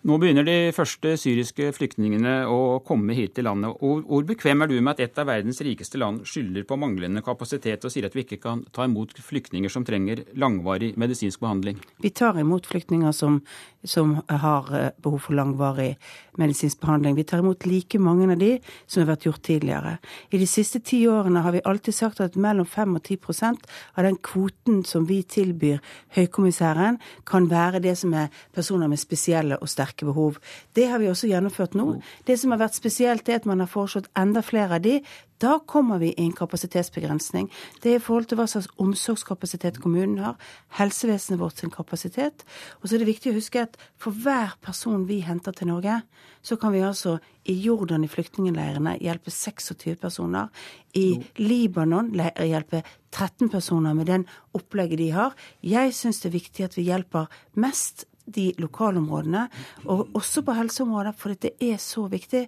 Nå 0.03 0.17
begynner 0.19 0.43
de 0.43 0.73
første 0.75 1.13
syriske 1.15 1.69
flyktningene 1.71 2.41
å 2.51 2.81
komme 2.83 3.15
hit 3.15 3.37
til 3.37 3.45
landet. 3.47 3.77
Hvor 3.79 4.25
bekvem 4.27 4.65
er 4.65 4.67
du 4.67 4.73
med 4.83 4.97
at 4.97 5.03
et 5.05 5.21
av 5.21 5.29
verdens 5.29 5.61
rikeste 5.63 6.01
land 6.01 6.25
skylder 6.27 6.65
på 6.67 6.75
manglende 6.75 7.23
kapasitet 7.23 7.87
og 7.87 7.93
sier 7.93 8.09
at 8.09 8.17
vi 8.17 8.25
ikke 8.25 8.41
kan 8.43 8.65
ta 8.75 8.83
imot 8.83 9.15
flyktninger 9.23 9.71
som 9.71 9.85
trenger 9.87 10.25
langvarig 10.35 10.91
medisinsk 10.99 11.39
behandling? 11.45 11.79
Vi 12.03 12.11
tar 12.11 12.35
imot 12.41 12.67
flyktninger 12.67 13.15
som, 13.15 13.39
som 13.83 14.15
har 14.29 14.69
eh, 14.75 14.89
behov 15.03 15.19
for 15.27 15.37
langvarig 15.37 15.93
medisinsk 16.37 16.81
behandling. 16.81 17.15
Vi 17.15 17.27
tar 17.29 17.43
imot 17.43 17.65
like 17.65 17.99
mange 17.99 18.31
av 18.31 18.39
de 18.41 18.57
som 18.85 19.03
har 19.03 19.13
vært 19.13 19.27
gjort 19.27 19.43
tidligere. 19.45 19.97
I 20.33 20.41
de 20.41 20.49
siste 20.49 20.81
ti 20.81 21.03
årene 21.07 21.45
har 21.45 21.53
vi 21.55 21.63
alltid 21.63 21.95
sagt 21.95 22.21
at 22.23 22.35
mellom 22.35 22.65
5 22.65 22.97
og 22.97 23.03
10% 23.03 23.69
av 23.95 24.03
den 24.03 24.17
kvoten 24.23 24.83
som 24.87 25.07
vi 25.07 25.21
tilbyr 25.23 25.79
høykommissæren, 26.17 26.99
kan 27.25 27.49
være 27.49 27.79
det 27.83 27.97
som 27.97 28.13
er 28.17 28.31
personer 28.53 28.89
med 28.89 28.99
spesielle 28.99 29.57
og 29.61 29.69
sterke 29.69 29.83
sterke 29.83 30.05
behov. 30.05 30.37
Det 30.75 30.87
har 30.87 30.99
vi 30.99 31.09
også 31.09 31.27
gjennomført 31.27 31.75
nå. 31.75 32.01
Det 32.25 32.39
som 32.39 32.51
har 32.51 32.59
vært 32.59 32.75
spesielt, 32.75 33.29
er 33.29 33.41
at 33.41 33.45
man 33.45 33.59
har 33.59 33.67
foreslått 33.67 34.09
enda 34.15 34.41
flere 34.41 34.75
av 34.75 34.81
de. 34.81 35.01
Da 35.43 35.57
kommer 35.67 35.99
vi 35.99 36.13
i 36.13 36.23
en 36.23 36.31
kapasitetsbegrensning. 36.31 37.49
Det 37.83 37.91
er 37.91 37.99
i 37.99 38.03
forhold 38.03 38.29
til 38.31 38.39
hva 38.39 38.45
slags 38.47 38.69
omsorgskapasitet 38.79 39.81
kommunen 39.83 40.21
har, 40.23 40.37
helsevesenet 40.77 41.41
vårt 41.41 41.59
sin 41.59 41.73
kapasitet. 41.73 42.45
Og 42.79 42.87
så 42.87 42.95
er 42.95 43.03
det 43.03 43.09
viktig 43.09 43.33
å 43.33 43.35
huske 43.35 43.65
at 43.65 43.75
for 43.99 44.15
hver 44.23 44.55
person 44.63 45.03
vi 45.09 45.19
henter 45.25 45.51
til 45.51 45.67
Norge, 45.73 45.99
så 46.43 46.55
kan 46.59 46.71
vi 46.71 46.85
altså 46.87 47.17
i 47.49 47.57
Jordan 47.59 48.05
i 48.07 48.11
flyktningleirene 48.11 48.95
hjelpe 49.03 49.33
26 49.35 49.99
personer. 49.99 50.47
I 50.95 51.19
Libanon 51.41 52.13
hjelpe 52.15 52.85
13 53.11 53.51
personer 53.51 53.93
med 53.97 54.07
den 54.07 54.25
opplegget 54.55 55.01
de 55.01 55.11
har. 55.11 55.35
Jeg 55.59 55.91
syns 55.97 56.23
det 56.23 56.31
er 56.31 56.39
viktig 56.39 56.67
at 56.69 56.79
vi 56.79 56.87
hjelper 56.87 57.27
mest 57.59 58.07
de 58.25 58.51
lokalområdene, 58.61 59.47
og 59.91 60.15
også 60.15 60.43
på 60.45 60.55
helseområdet, 60.55 61.13
for 61.19 61.35
det 61.35 61.53
er 61.59 61.79
så 61.81 62.05
viktig 62.11 62.45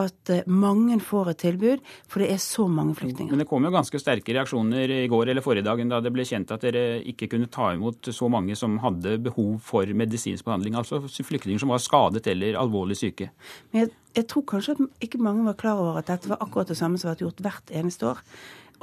at 0.00 0.30
eh, 0.32 0.44
mange 0.46 0.98
får 1.00 1.30
et 1.32 1.40
tilbud, 1.40 1.84
for 2.10 2.22
det 2.22 2.28
er 2.34 2.40
så 2.42 2.66
mange 2.68 2.94
flyktninger. 2.98 3.32
Men 3.32 3.42
det 3.42 3.48
kom 3.48 3.64
jo 3.64 3.72
ganske 3.74 4.00
sterke 4.00 4.34
reaksjoner 4.36 4.92
i 4.92 5.06
går 5.10 5.32
eller 5.32 5.44
forrige 5.44 5.66
dagen 5.66 5.90
da 5.92 6.02
det 6.04 6.12
ble 6.14 6.26
kjent 6.28 6.52
at 6.54 6.66
dere 6.66 7.00
ikke 7.08 7.30
kunne 7.32 7.50
ta 7.52 7.72
imot 7.74 8.10
så 8.14 8.28
mange 8.32 8.56
som 8.58 8.76
hadde 8.84 9.16
behov 9.24 9.56
for 9.64 9.88
medisinsk 9.96 10.46
behandling, 10.46 10.76
altså 10.78 11.00
flyktninger 11.06 11.62
som 11.62 11.72
var 11.72 11.82
skadet 11.82 12.26
eller 12.30 12.60
alvorlig 12.60 12.98
syke. 13.00 13.30
Men 13.72 13.86
jeg, 13.86 13.94
jeg 14.20 14.28
tror 14.32 14.46
kanskje 14.52 14.76
at 14.76 15.08
ikke 15.08 15.22
mange 15.22 15.46
var 15.48 15.58
klar 15.60 15.80
over 15.80 16.02
at 16.02 16.12
dette 16.12 16.30
var 16.30 16.44
akkurat 16.44 16.70
det 16.70 16.78
samme 16.78 17.00
som 17.00 17.10
har 17.10 17.16
vært 17.16 17.26
gjort 17.26 17.44
hvert 17.48 17.76
eneste 17.80 18.12
år. 18.12 18.22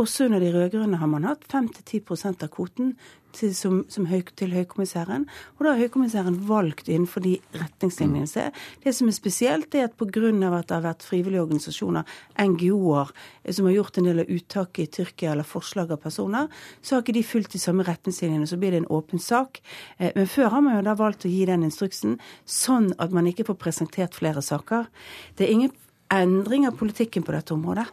Også 0.01 0.25
under 0.25 0.42
de 0.42 0.50
rød-grønne 0.54 0.98
har 0.98 1.10
man 1.10 1.28
hatt 1.28 1.44
5-10 1.51 2.01
av 2.42 2.48
kvoten 2.50 2.95
til, 3.34 3.51
som, 3.57 3.81
som 3.92 4.07
høy, 4.10 4.22
til 4.38 4.54
høykommissæren. 4.54 5.25
Og 5.57 5.66
da 5.66 5.74
har 5.74 5.81
høykommissæren 5.84 6.40
valgt 6.48 6.90
innenfor 6.90 7.24
de 7.25 7.36
retningslinjene 7.57 8.30
som 8.30 8.48
er. 8.48 8.63
Det 8.84 8.94
som 8.95 9.10
er 9.10 9.18
spesielt, 9.18 9.75
er 9.75 9.88
at 9.90 9.98
pga. 9.98 10.31
at 10.57 10.68
det 10.68 10.75
har 10.75 10.86
vært 10.86 11.06
frivillige 11.06 11.44
organisasjoner, 11.44 12.10
NGO-er, 12.40 13.13
som 13.51 13.69
har 13.69 13.75
gjort 13.78 13.98
en 13.98 14.10
del 14.10 14.24
av 14.24 14.34
uttaket 14.34 14.84
i 14.84 14.92
Tyrkia 14.98 15.31
eller 15.34 15.48
forslag 15.48 15.92
av 15.92 16.01
personer, 16.01 16.50
så 16.81 16.95
har 16.95 17.06
ikke 17.06 17.18
de 17.19 17.24
fulgt 17.24 17.54
de 17.54 17.62
samme 17.62 17.86
retningslinjene. 17.86 18.48
Så 18.50 18.57
blir 18.57 18.72
det 18.72 18.84
en 18.84 18.92
åpen 18.94 19.22
sak. 19.22 19.62
Eh, 19.98 20.12
men 20.16 20.28
før 20.28 20.50
har 20.50 20.66
man 20.66 20.78
jo 20.78 20.88
da 20.90 20.98
valgt 20.98 21.25
å 21.25 21.34
gi 21.34 21.45
den 21.50 21.66
instruksen, 21.69 22.18
sånn 22.45 22.94
at 22.98 23.13
man 23.13 23.30
ikke 23.30 23.45
får 23.50 23.62
presentert 23.62 24.18
flere 24.18 24.42
saker. 24.42 24.90
Det 25.38 25.48
er 25.48 25.54
ingen 25.54 25.74
endring 26.13 26.68
av 26.68 26.78
politikken 26.78 27.25
på 27.25 27.34
dette 27.34 27.54
området. 27.54 27.88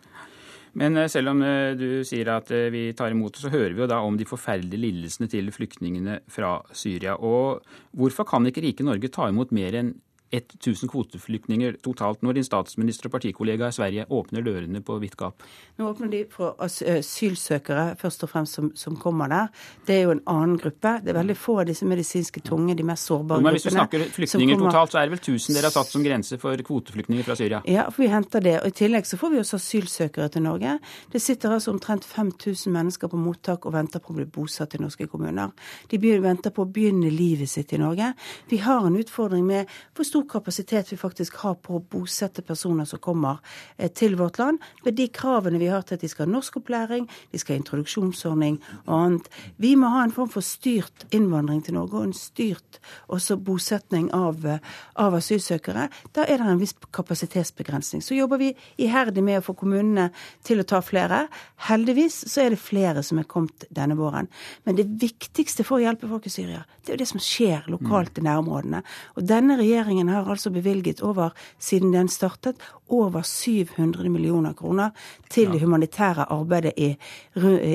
Men 0.79 0.97
eh, 0.97 1.09
selv 1.11 1.33
om 1.33 1.43
eh, 1.43 1.73
du 1.79 2.03
sier 2.07 2.31
at 2.35 2.51
eh, 2.55 2.69
vi 2.73 2.85
tar 2.97 3.15
imot 3.15 3.35
det, 3.35 3.43
så 3.43 3.53
hører 3.53 3.75
vi 3.75 3.85
jo 3.85 3.91
da 3.91 4.01
om 4.07 4.19
de 4.19 4.29
forferdelige 4.29 4.85
lidelsene 4.85 5.31
til 5.31 5.51
flyktningene 5.55 6.21
fra 6.31 6.59
Syria. 6.77 7.17
Og 7.17 7.65
hvorfor 7.97 8.29
kan 8.29 8.47
ikke 8.47 8.65
rike 8.65 8.87
Norge 8.87 9.11
ta 9.13 9.29
imot 9.31 9.55
mer 9.57 9.79
enn 9.81 9.95
1000 10.31 10.91
kvoteflyktninger 10.91 11.81
totalt 11.83 12.23
når 12.23 12.39
din 12.39 12.47
statsminister 12.47 13.09
og 13.09 13.17
partikollega 13.17 13.69
i 13.71 13.75
Sverige 13.75 14.07
åpner 14.15 14.45
dørene 14.47 14.83
på 14.87 14.99
vidt 15.03 15.17
gap? 15.19 15.43
Nå 15.79 15.89
åpner 15.91 16.11
de 16.13 16.21
for 16.31 16.55
asylsøkere 16.63 17.97
først 17.99 18.23
og 18.27 18.31
fremst 18.31 18.59
som, 18.59 18.71
som, 18.79 18.99
kommer 19.01 19.31
der. 19.33 19.49
Det 19.87 19.97
er 19.97 20.03
jo 20.05 20.15
en 20.15 20.23
annen 20.31 20.59
gruppe. 20.61 20.93
Det 21.03 21.11
er 21.11 21.19
veldig 21.19 21.37
få 21.39 21.57
av 21.63 21.71
disse 21.71 21.89
medisinske 21.89 22.43
tunge, 22.47 22.77
de 22.79 22.87
mest 22.87 23.11
sårbare 23.11 23.41
gruppene. 23.41 23.49
Men 23.49 23.59
hvis 23.59 23.67
du 23.67 23.75
snakker 23.75 24.07
flyktninger 24.15 24.61
totalt, 24.61 24.95
så 24.95 25.01
er 25.01 25.09
det 25.09 25.17
vel 25.17 25.23
1000 25.25 25.59
dere 25.59 25.71
har 25.71 25.75
satt 25.75 25.91
som 25.91 26.05
grense 26.07 26.39
for 26.43 26.65
kvoteflyktninger 26.71 27.27
fra 27.27 27.39
Syria? 27.41 27.63
Ja, 27.67 27.89
for 27.91 28.05
vi 28.05 28.11
henter 28.13 28.45
det. 28.45 28.57
Og 28.61 28.71
I 28.71 28.77
tillegg 28.83 29.09
så 29.11 29.19
får 29.21 29.35
vi 29.35 29.43
også 29.43 29.59
asylsøkere 29.59 30.31
til 30.31 30.47
Norge. 30.47 30.77
Det 31.11 31.23
sitter 31.23 31.57
altså 31.57 31.75
omtrent 31.75 32.07
5000 32.07 32.71
mennesker 32.75 33.11
på 33.11 33.19
mottak 33.19 33.67
og 33.67 33.75
venter 33.75 34.03
på 34.05 34.15
å 34.15 34.21
bli 34.21 34.29
bosatt 34.31 34.79
i 34.79 34.83
norske 34.83 35.11
kommuner. 35.11 35.51
De 35.91 35.99
venter 35.99 36.55
på 36.55 36.65
å 36.67 36.71
begynne 36.71 37.11
livet 37.11 37.51
sitt 37.51 37.75
i 37.75 37.81
Norge. 37.81 38.13
Vi 38.51 38.61
har 38.63 38.87
en 38.87 38.99
utfordring 39.01 39.47
med 39.47 39.71
hvor 39.97 40.07
stor 40.07 40.20
stor 40.21 40.29
kapasitet 40.29 40.93
vi 40.93 40.97
faktisk 40.97 41.37
har 41.41 41.55
på 41.55 41.79
å 41.79 41.83
bosette 41.93 42.43
personer 42.43 42.85
som 42.85 43.01
kommer 43.01 43.39
eh, 43.79 43.91
til 43.91 44.17
vårt 44.19 44.39
land, 44.39 44.59
med 44.85 44.95
de 44.95 45.07
kravene 45.09 45.59
vi 45.59 45.71
har 45.71 45.83
til 45.83 45.97
at 45.97 46.03
de 46.03 46.09
skal 46.09 46.27
ha 46.27 46.33
norskopplæring, 46.35 47.07
de 47.33 47.39
skal 47.39 47.55
ha 47.55 47.61
introduksjonsordning 47.61 48.59
og 48.87 48.95
annet. 48.97 49.31
Vi 49.57 49.75
må 49.81 49.89
ha 49.95 50.03
en 50.05 50.13
form 50.13 50.29
for 50.29 50.45
styrt 50.45 51.07
innvandring 51.15 51.63
til 51.65 51.79
Norge, 51.79 51.97
og 51.97 52.11
en 52.11 52.17
styrt 52.17 52.81
også 53.09 53.39
bosetning 53.41 54.11
av, 54.13 54.45
eh, 54.45 54.61
av 54.97 55.17
asylsøkere. 55.17 55.89
Da 56.13 56.27
er 56.27 56.39
det 56.39 56.47
en 56.47 56.61
viss 56.61 56.75
kapasitetsbegrensning. 56.93 58.03
Så 58.03 58.19
jobber 58.19 58.39
vi 58.39 58.55
iherdig 58.79 59.25
med 59.25 59.41
å 59.41 59.47
få 59.47 59.57
kommunene 59.57 60.11
til 60.45 60.61
å 60.61 60.67
ta 60.67 60.81
flere. 60.81 61.29
Heldigvis 61.71 62.25
så 62.29 62.45
er 62.45 62.51
det 62.51 62.61
flere 62.61 63.03
som 63.03 63.19
er 63.19 63.25
kommet 63.25 63.65
denne 63.73 63.97
våren. 63.97 64.29
Men 64.67 64.77
det 64.77 64.89
viktigste 65.01 65.65
for 65.65 65.79
å 65.79 65.85
hjelpe 65.85 66.09
folk 66.09 66.27
i 66.27 66.35
Syria, 66.35 66.65
det 66.85 66.93
er 66.93 66.99
jo 66.99 67.05
det 67.05 67.09
som 67.09 67.21
skjer 67.21 67.71
lokalt 67.71 68.19
i 68.19 68.27
nærområdene. 68.27 68.83
Og 69.17 69.27
denne 69.27 69.57
regjeringen 69.61 70.10
har 70.13 70.31
altså 70.31 70.51
bevilget 70.51 71.03
over, 71.07 71.31
siden 71.59 71.93
den 71.95 72.09
startet, 72.09 72.61
over 72.89 73.23
700 73.23 74.09
millioner 74.11 74.53
kroner 74.59 74.91
til 75.31 75.53
det 75.53 75.61
humanitære 75.63 76.27
arbeidet 76.33 76.73
i, 76.77 76.97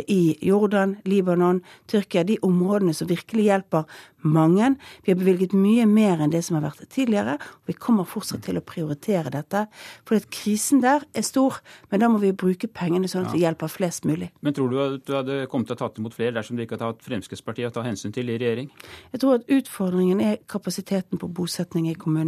i 0.08 0.38
Jordan, 0.42 0.98
Libanon, 1.06 1.62
Tyrkia. 1.88 2.24
De 2.24 2.38
områdene 2.44 2.94
som 2.94 3.10
virkelig 3.10 3.48
hjelper 3.50 3.84
mange. 4.26 4.76
Vi 5.06 5.12
har 5.12 5.20
bevilget 5.20 5.54
mye 5.54 5.86
mer 5.86 6.22
enn 6.24 6.34
det 6.34 6.42
som 6.46 6.58
har 6.58 6.66
vært 6.66 6.90
tidligere, 6.92 7.38
og 7.38 7.70
vi 7.70 7.78
kommer 7.78 8.08
fortsatt 8.10 8.44
til 8.46 8.58
å 8.60 8.64
prioritere 8.66 9.32
dette. 9.34 9.66
For 10.08 10.18
at 10.20 10.28
krisen 10.34 10.82
der 10.84 11.06
er 11.14 11.26
stor, 11.26 11.60
men 11.92 12.02
da 12.02 12.10
må 12.12 12.20
vi 12.24 12.34
bruke 12.36 12.68
pengene 12.68 13.10
sånn 13.12 13.28
at 13.30 13.36
vi 13.36 13.44
hjelper 13.46 13.72
flest 13.72 14.08
mulig. 14.10 14.32
Men 14.46 14.58
tror 14.58 14.72
du 14.72 14.80
at 14.82 15.06
du 15.06 15.14
hadde 15.16 15.40
kommet 15.52 15.70
til 15.70 15.78
å 15.78 15.82
tatt 15.84 16.02
imot 16.02 16.18
flere 16.18 16.36
dersom 16.40 16.58
du 16.58 16.66
ikke 16.66 16.80
hadde 16.80 16.92
hatt 16.92 17.06
Fremskrittspartiet 17.06 17.70
å 17.70 17.76
ta 17.78 17.86
hensyn 17.86 18.14
til 18.16 18.32
i 18.34 18.40
regjering? 18.42 18.72
Jeg 19.14 19.24
tror 19.24 19.40
at 19.40 19.50
utfordringen 19.52 20.24
er 20.26 20.42
kapasiteten 20.50 21.22
på 21.22 21.30
bosetning 21.30 21.90
i 21.92 21.96
kommunene. 22.00 22.25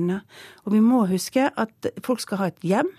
Og 0.66 0.74
vi 0.76 0.82
må 0.84 1.06
huske 1.10 1.50
at 1.50 1.92
folk 2.06 2.24
skal 2.24 2.42
ha 2.42 2.52
et 2.52 2.66
hjem. 2.66 2.90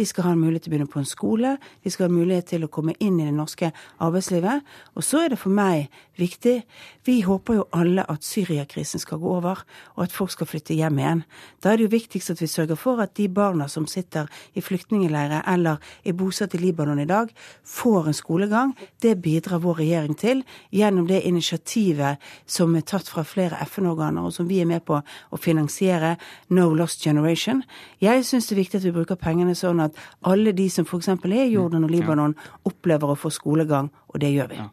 De 0.00 0.06
skal 0.08 0.24
ha 0.24 0.32
en 0.32 0.40
mulighet 0.40 0.64
til 0.64 0.70
å 0.70 0.74
begynne 0.74 0.90
på 0.90 1.00
en 1.02 1.08
skole, 1.08 1.56
de 1.84 1.92
skal 1.92 2.08
ha 2.08 2.14
mulighet 2.14 2.46
til 2.54 2.64
å 2.64 2.70
komme 2.72 2.94
inn 3.04 3.18
i 3.20 3.26
det 3.26 3.36
norske 3.36 3.68
arbeidslivet. 4.00 4.64
Og 4.96 5.04
så 5.04 5.26
er 5.26 5.34
det 5.34 5.40
for 5.40 5.52
meg 5.52 5.90
viktig 6.20 6.62
Vi 7.06 7.22
håper 7.24 7.54
jo 7.56 7.62
alle 7.72 8.04
at 8.12 8.24
Syriakrisen 8.24 9.00
skal 9.00 9.18
gå 9.22 9.30
over, 9.38 9.62
og 9.96 10.02
at 10.04 10.12
folk 10.12 10.30
skal 10.30 10.46
flytte 10.46 10.76
hjem 10.76 10.98
igjen. 11.00 11.22
Da 11.64 11.72
er 11.72 11.80
det 11.80 11.86
jo 11.86 11.94
viktigst 11.94 12.30
at 12.34 12.42
vi 12.42 12.48
sørger 12.50 12.76
for 12.76 13.00
at 13.00 13.14
de 13.16 13.24
barna 13.32 13.66
som 13.72 13.86
sitter 13.88 14.28
i 14.54 14.60
flyktningleirer 14.60 15.46
eller 15.48 15.80
er 16.04 16.16
bosatt 16.16 16.54
i 16.54 16.60
Libanon 16.60 17.00
i 17.00 17.08
dag, 17.08 17.32
får 17.64 18.10
en 18.10 18.16
skolegang. 18.16 18.74
Det 19.00 19.16
bidrar 19.22 19.62
vår 19.64 19.80
regjering 19.80 20.18
til 20.20 20.44
gjennom 20.76 21.08
det 21.08 21.22
initiativet 21.26 22.20
som 22.46 22.76
er 22.76 22.84
tatt 22.84 23.08
fra 23.08 23.24
flere 23.24 23.58
FN-organer, 23.64 24.20
og 24.20 24.36
som 24.36 24.48
vi 24.48 24.60
er 24.60 24.68
med 24.68 24.84
på 24.84 25.00
å 25.00 25.40
finansiere, 25.40 26.16
No 26.50 26.68
Lost 26.76 27.02
Generation. 27.02 27.64
Jeg 28.00 28.28
syns 28.28 28.50
det 28.50 28.58
er 28.58 28.62
viktig 28.62 28.80
at 28.80 28.86
vi 28.86 28.94
bruker 28.94 29.18
pengene 29.18 29.56
sånn 29.56 29.80
at 29.82 29.89
alle 30.26 30.52
de 30.56 30.68
som 30.72 30.86
f.eks. 30.86 31.08
er 31.08 31.38
i 31.44 31.54
Jordan 31.54 31.86
og 31.86 31.92
Libanon, 31.92 32.36
opplever 32.68 33.12
å 33.12 33.18
få 33.18 33.32
skolegang, 33.34 33.90
og 34.10 34.20
det 34.22 34.32
gjør 34.34 34.52
vi. 34.52 34.60
Ja. 34.60 34.68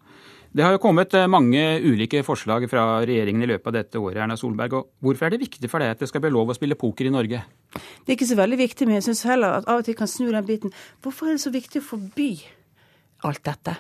Det 0.58 0.64
har 0.66 0.74
jo 0.74 0.82
kommet 0.82 1.14
eh, 1.14 1.28
mange 1.30 1.62
ulike 1.84 2.24
forslag 2.26 2.64
fra 2.72 2.86
regjeringen 3.06 3.44
i 3.46 3.50
løpet 3.52 3.68
av 3.70 3.76
dette 3.76 4.00
året. 4.02 4.18
Erna 4.24 4.38
Solberg. 4.40 4.74
Og 4.74 5.06
hvorfor 5.06 5.28
er 5.28 5.36
det 5.36 5.44
viktig 5.44 5.70
for 5.70 5.84
deg 5.84 5.94
at 5.94 6.02
det 6.02 6.10
skal 6.10 6.24
bli 6.24 6.32
lov 6.34 6.50
å 6.50 6.56
spille 6.58 6.78
poker 6.80 7.10
i 7.10 7.14
Norge? 7.14 7.44
Det 7.76 8.10
er 8.10 8.16
ikke 8.16 8.30
så 8.32 8.40
veldig 8.40 8.58
viktig, 8.64 8.88
men 8.88 8.98
jeg 8.98 9.10
syns 9.10 9.26
heller 9.30 9.60
at 9.60 9.68
av 9.70 9.84
og 9.84 9.86
til 9.86 9.98
kan 10.00 10.10
snu 10.10 10.32
den 10.32 10.48
biten. 10.48 10.74
Hvorfor 11.06 11.30
er 11.30 11.38
det 11.38 11.44
så 11.44 11.54
viktig 11.54 11.84
å 11.84 11.88
forby 11.92 12.32
alt 13.28 13.44
dette? 13.46 13.76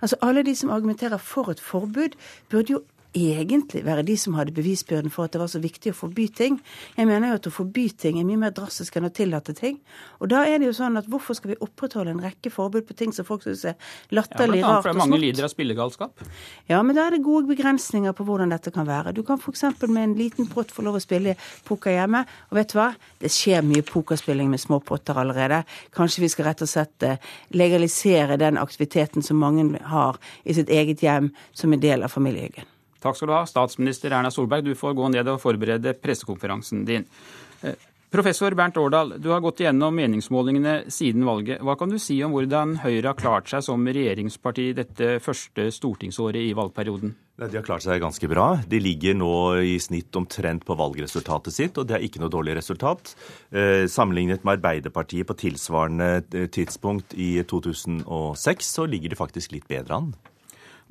Altså 0.00 0.16
Alle 0.24 0.46
de 0.46 0.54
som 0.56 0.72
argumenterer 0.72 1.20
for 1.20 1.52
et 1.52 1.60
forbud, 1.60 2.16
burde 2.52 2.76
jo 2.76 2.80
egentlig 3.14 3.84
være 3.86 4.02
de 4.06 4.16
som 4.18 4.34
hadde 4.38 4.54
bevisbyrden 4.54 5.12
for 5.12 5.26
at 5.26 5.34
det 5.34 5.40
var 5.40 5.50
så 5.50 5.60
viktig 5.62 5.92
å 5.92 5.96
forby 5.96 6.26
ting. 6.34 6.58
Jeg 6.96 7.06
mener 7.08 7.30
jo 7.30 7.38
at 7.38 7.48
å 7.48 7.52
forby 7.54 7.86
ting 8.00 8.18
er 8.18 8.26
mye 8.26 8.40
mer 8.40 8.54
drastisk 8.56 8.96
enn 8.98 9.06
å 9.08 9.12
tillate 9.14 9.54
ting. 9.56 9.78
Og 10.20 10.30
da 10.32 10.42
er 10.48 10.58
det 10.58 10.68
jo 10.68 10.74
sånn 10.76 10.98
at 10.98 11.08
hvorfor 11.10 11.38
skal 11.38 11.54
vi 11.54 11.58
opprettholde 11.64 12.14
en 12.14 12.22
rekke 12.24 12.50
forbud 12.52 12.86
på 12.88 12.96
ting 12.98 13.14
som 13.14 13.26
folk 13.28 13.46
syns 13.46 13.64
er 13.70 13.78
latterlig 14.14 14.60
ja, 14.62 14.72
rart 14.72 14.88
og 14.88 14.90
smått? 14.90 15.02
Mange 15.04 15.20
lider 15.22 15.46
av 15.46 15.52
spillegalskap. 15.54 16.24
Ja, 16.70 16.82
men 16.82 16.98
da 16.98 17.06
er 17.06 17.16
det 17.16 17.22
gode 17.26 17.48
begrensninger 17.52 18.16
på 18.16 18.26
hvordan 18.26 18.54
dette 18.54 18.74
kan 18.74 18.88
være. 18.88 19.14
Du 19.14 19.22
kan 19.26 19.38
f.eks. 19.38 19.64
med 19.86 20.02
en 20.02 20.18
liten 20.18 20.50
pott 20.50 20.74
få 20.74 20.86
lov 20.86 20.98
å 20.98 21.04
spille 21.04 21.36
poker 21.68 21.94
hjemme. 21.94 22.24
Og 22.50 22.58
vet 22.58 22.74
du 22.74 22.78
hva? 22.80 22.90
Det 23.22 23.30
skjer 23.32 23.64
mye 23.66 23.86
pokerspilling 23.86 24.50
med 24.50 24.62
små 24.62 24.80
potter 24.84 25.22
allerede. 25.22 25.62
Kanskje 25.94 26.26
vi 26.26 26.32
skal 26.34 26.50
rett 26.50 26.66
og 26.66 26.70
slett 26.70 27.06
eh, 27.06 27.32
legalisere 27.54 28.40
den 28.40 28.58
aktiviteten 28.60 29.22
som 29.22 29.38
mange 29.38 29.70
har 29.86 30.18
i 30.44 30.56
sitt 30.56 30.72
eget 30.72 31.04
hjem 31.04 31.30
som 31.54 31.72
en 31.72 31.82
del 31.82 32.02
av 32.02 32.12
familiehyggen. 32.12 32.73
Takk 33.04 33.18
skal 33.18 33.28
du 33.28 33.34
ha, 33.36 33.42
statsminister 33.44 34.14
Erna 34.16 34.30
Solberg. 34.32 34.64
Du 34.64 34.78
får 34.78 34.94
gå 34.96 35.10
ned 35.12 35.28
og 35.28 35.42
forberede 35.42 35.92
pressekonferansen 36.00 36.86
din. 36.88 37.04
Eh, 37.60 37.76
professor 38.08 38.54
Bernt 38.56 38.78
Årdal, 38.80 39.18
du 39.20 39.28
har 39.28 39.42
gått 39.44 39.60
igjennom 39.60 39.92
meningsmålingene 39.98 40.86
siden 40.88 41.26
valget. 41.28 41.60
Hva 41.60 41.74
kan 41.76 41.92
du 41.92 41.98
si 42.00 42.16
om 42.24 42.32
hvordan 42.32 42.78
Høyre 42.80 43.12
har 43.12 43.20
klart 43.20 43.52
seg 43.52 43.66
som 43.66 43.84
regjeringsparti 43.84 44.70
dette 44.80 45.18
første 45.20 45.68
stortingsåret 45.76 46.48
i 46.48 46.56
valgperioden? 46.56 47.12
De 47.44 47.50
har 47.58 47.66
klart 47.66 47.84
seg 47.84 48.00
ganske 48.00 48.28
bra. 48.30 48.52
De 48.70 48.78
ligger 48.80 49.18
nå 49.18 49.34
i 49.66 49.76
snitt 49.82 50.14
omtrent 50.16 50.64
på 50.64 50.76
valgresultatet 50.78 51.52
sitt, 51.52 51.76
og 51.76 51.90
det 51.90 51.98
er 51.98 52.04
ikke 52.06 52.22
noe 52.22 52.32
dårlig 52.32 52.56
resultat. 52.56 53.16
Eh, 53.52 53.84
sammenlignet 53.90 54.46
med 54.46 54.62
Arbeiderpartiet 54.62 55.28
på 55.28 55.36
tilsvarende 55.44 56.12
eh, 56.22 56.46
tidspunkt 56.48 57.12
i 57.18 57.34
2006, 57.42 58.76
så 58.78 58.86
ligger 58.88 59.12
de 59.12 59.26
faktisk 59.26 59.52
litt 59.52 59.68
bedre 59.68 59.98
an. 60.00 60.14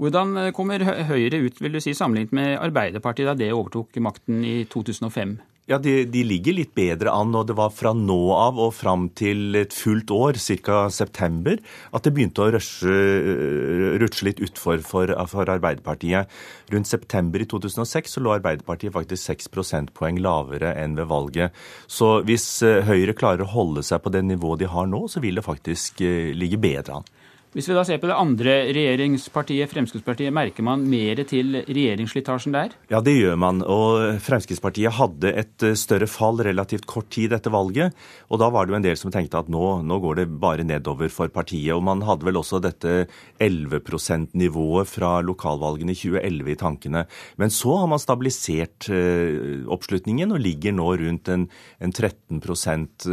Hvordan 0.02 0.38
eh, 0.42 0.52
kommer 0.56 0.84
Høyre 1.10 1.44
ut 1.46 1.62
vil 1.62 1.78
du 1.78 1.82
si, 1.84 1.96
sammenlignet 1.98 2.36
med 2.36 2.54
Arbeiderpartiet 2.62 3.30
da 3.30 3.38
det 3.38 3.54
overtok 3.54 4.00
makten 4.02 4.46
i 4.46 4.62
2005? 4.72 5.38
Ja, 5.64 5.78
de, 5.80 6.02
de, 6.12 6.26
ligger 6.28 6.58
litt 6.58 6.74
bedre 6.76 7.14
an, 7.16 7.30
og 7.40 7.46
det 7.48 7.54
var 7.56 7.70
fra 7.72 7.94
nå 7.96 8.18
av 8.36 8.58
og 8.60 8.74
fram 8.76 9.06
til 9.16 9.56
et 9.56 9.72
fullt 9.72 10.12
år, 10.12 10.36
ca. 10.60 10.90
september, 10.92 11.56
at 11.96 12.04
det 12.04 12.12
begynte 12.18 12.44
å 12.44 12.50
rushe, 12.52 12.92
eh, 12.92 13.94
rutsje 14.02 14.28
litt 14.28 14.42
utfor 14.44 14.84
for, 14.84 15.14
for, 15.32 15.48
Arbeiderpartiet. 15.54 16.28
Rundt 16.74 16.92
september 16.92 17.40
i 17.40 17.48
2006 17.48 18.18
så 18.18 18.26
lå 18.26 18.36
Arbeiderpartiet 18.36 18.92
faktisk 18.98 19.24
6 19.24 19.48
prosentpoeng 19.56 20.20
lavere 20.20 20.76
enn 20.84 21.00
ved 21.00 21.08
valget. 21.14 21.56
Så 21.88 22.18
hvis 22.28 22.50
eh, 22.68 22.84
Høyre 22.84 23.16
klarer 23.16 23.48
å 23.48 23.54
holde 23.56 23.88
seg 23.88 24.04
på 24.04 24.12
det 24.12 24.26
nivået 24.28 24.66
de 24.66 24.74
har 24.74 24.92
nå, 24.92 25.06
så 25.08 25.24
vil 25.24 25.40
det 25.40 25.48
faktisk 25.48 26.04
ligge 26.04 26.60
bedre 26.60 27.00
an. 27.00 27.12
Hvis 27.54 27.68
vi 27.70 27.76
da 27.78 27.84
ser 27.86 28.00
på 28.02 28.08
det 28.10 28.16
andre 28.18 28.54
regjeringspartiet, 28.74 29.70
Fremskrittspartiet, 29.70 30.34
merker 30.34 30.66
man 30.66 30.88
mer 30.90 31.20
til 31.30 31.60
regjeringsslitasjen 31.68 32.56
der? 32.56 32.72
Ja, 32.90 32.98
det 33.06 33.14
gjør 33.14 33.38
man. 33.38 33.60
Og 33.62 34.18
Fremskrittspartiet 34.26 34.96
hadde 34.98 35.30
et 35.38 35.66
eh, 35.66 35.76
større 35.78 36.08
fall 36.10 36.42
relativt 36.42 36.88
kort 36.90 37.12
tid 37.14 37.36
etter 37.38 37.54
valget. 37.54 37.94
Og 38.34 38.42
da 38.42 38.50
var 38.50 38.66
det 38.66 38.74
jo 38.74 38.78
en 38.80 38.88
del 38.88 38.98
som 38.98 39.14
tenkte 39.14 39.38
at 39.38 39.52
nå, 39.54 39.62
nå 39.86 40.00
går 40.02 40.24
det 40.24 40.26
bare 40.42 40.66
nedover 40.66 41.14
for 41.14 41.30
partiet. 41.30 41.76
Og 41.76 41.84
man 41.86 42.02
hadde 42.08 42.26
vel 42.26 42.40
også 42.42 42.58
dette 42.64 43.06
11 43.38 43.84
%-nivået 43.86 44.90
fra 44.90 45.14
lokalvalgene 45.22 45.94
i 45.94 46.00
2011 46.00 46.52
i 46.56 46.58
tankene. 46.58 47.06
Men 47.38 47.54
så 47.54 47.78
har 47.84 47.92
man 47.94 48.02
stabilisert 48.02 48.90
uh, 48.90 49.62
oppslutningen 49.78 50.34
og 50.34 50.42
ligger 50.42 50.74
nå 50.74 50.90
rundt 51.04 51.30
en, 51.30 51.46
en 51.78 51.94
13% 51.94 53.06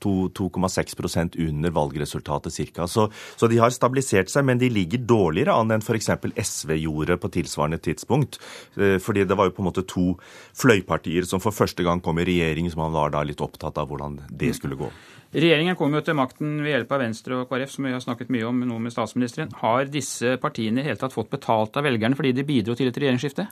2,6% 0.00 1.42
under 1.48 1.74
valgresultatet 1.74 2.54
ca. 2.54 2.86
Så, 2.86 3.10
så 3.34 3.50
de 3.50 3.58
har 3.58 3.79
stabilisert 3.80 4.32
seg, 4.32 4.46
men 4.46 4.60
de 4.60 4.70
ligger 4.72 5.02
dårligere 5.08 5.56
an 5.56 5.74
enn 5.74 5.84
f.eks. 5.84 6.12
SV 6.36 6.76
gjorde 6.84 7.18
på 7.20 7.32
tilsvarende 7.40 7.80
tidspunkt. 7.82 8.38
Eh, 8.76 8.98
fordi 9.02 9.26
det 9.26 9.38
var 9.38 9.48
jo 9.48 9.56
på 9.56 9.64
en 9.64 9.70
måte 9.72 9.86
to 9.88 10.12
fløypartier 10.60 11.26
som 11.28 11.42
for 11.42 11.56
første 11.56 11.86
gang 11.86 12.04
kom 12.04 12.20
i 12.20 12.28
regjering, 12.28 12.70
som 12.70 12.84
han 12.86 12.94
var 12.96 13.16
da 13.16 13.24
litt 13.26 13.42
opptatt 13.44 13.80
av 13.80 13.90
hvordan 13.90 14.20
det 14.30 14.54
skulle 14.58 14.78
gå. 14.78 14.92
Regjeringen 15.30 15.76
kom 15.78 15.92
jo 15.94 16.00
til 16.02 16.16
makten 16.18 16.56
ved 16.58 16.72
hjelp 16.72 16.90
av 16.90 17.04
Venstre 17.04 17.36
og 17.38 17.50
KrF, 17.52 17.70
som 17.70 17.84
vi 17.86 17.92
har 17.94 18.00
snakket 18.02 18.32
mye 18.34 18.48
om 18.48 18.64
nå 18.66 18.78
med 18.82 18.90
statsministeren. 18.90 19.52
Har 19.60 19.86
disse 19.86 20.32
partiene 20.42 20.82
i 20.82 20.88
hele 20.88 20.98
tatt 20.98 21.14
fått 21.14 21.30
betalt 21.30 21.78
av 21.78 21.86
velgerne 21.86 22.18
fordi 22.18 22.32
de 22.34 22.44
bidro 22.48 22.74
til 22.74 22.90
et 22.90 22.98
regjeringsskifte? 22.98 23.44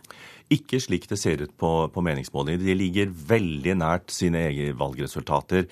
Ikke 0.50 0.80
slik 0.82 1.06
det 1.06 1.20
ser 1.20 1.44
ut 1.44 1.52
på, 1.61 1.70
på 1.94 2.02
meningsmålinger. 2.02 2.64
De 2.64 2.75
ligger 2.75 3.12
veldig 3.30 3.76
nært 3.78 4.11
sine 4.11 4.40
egne 4.49 4.75
valgresultater. 4.80 5.68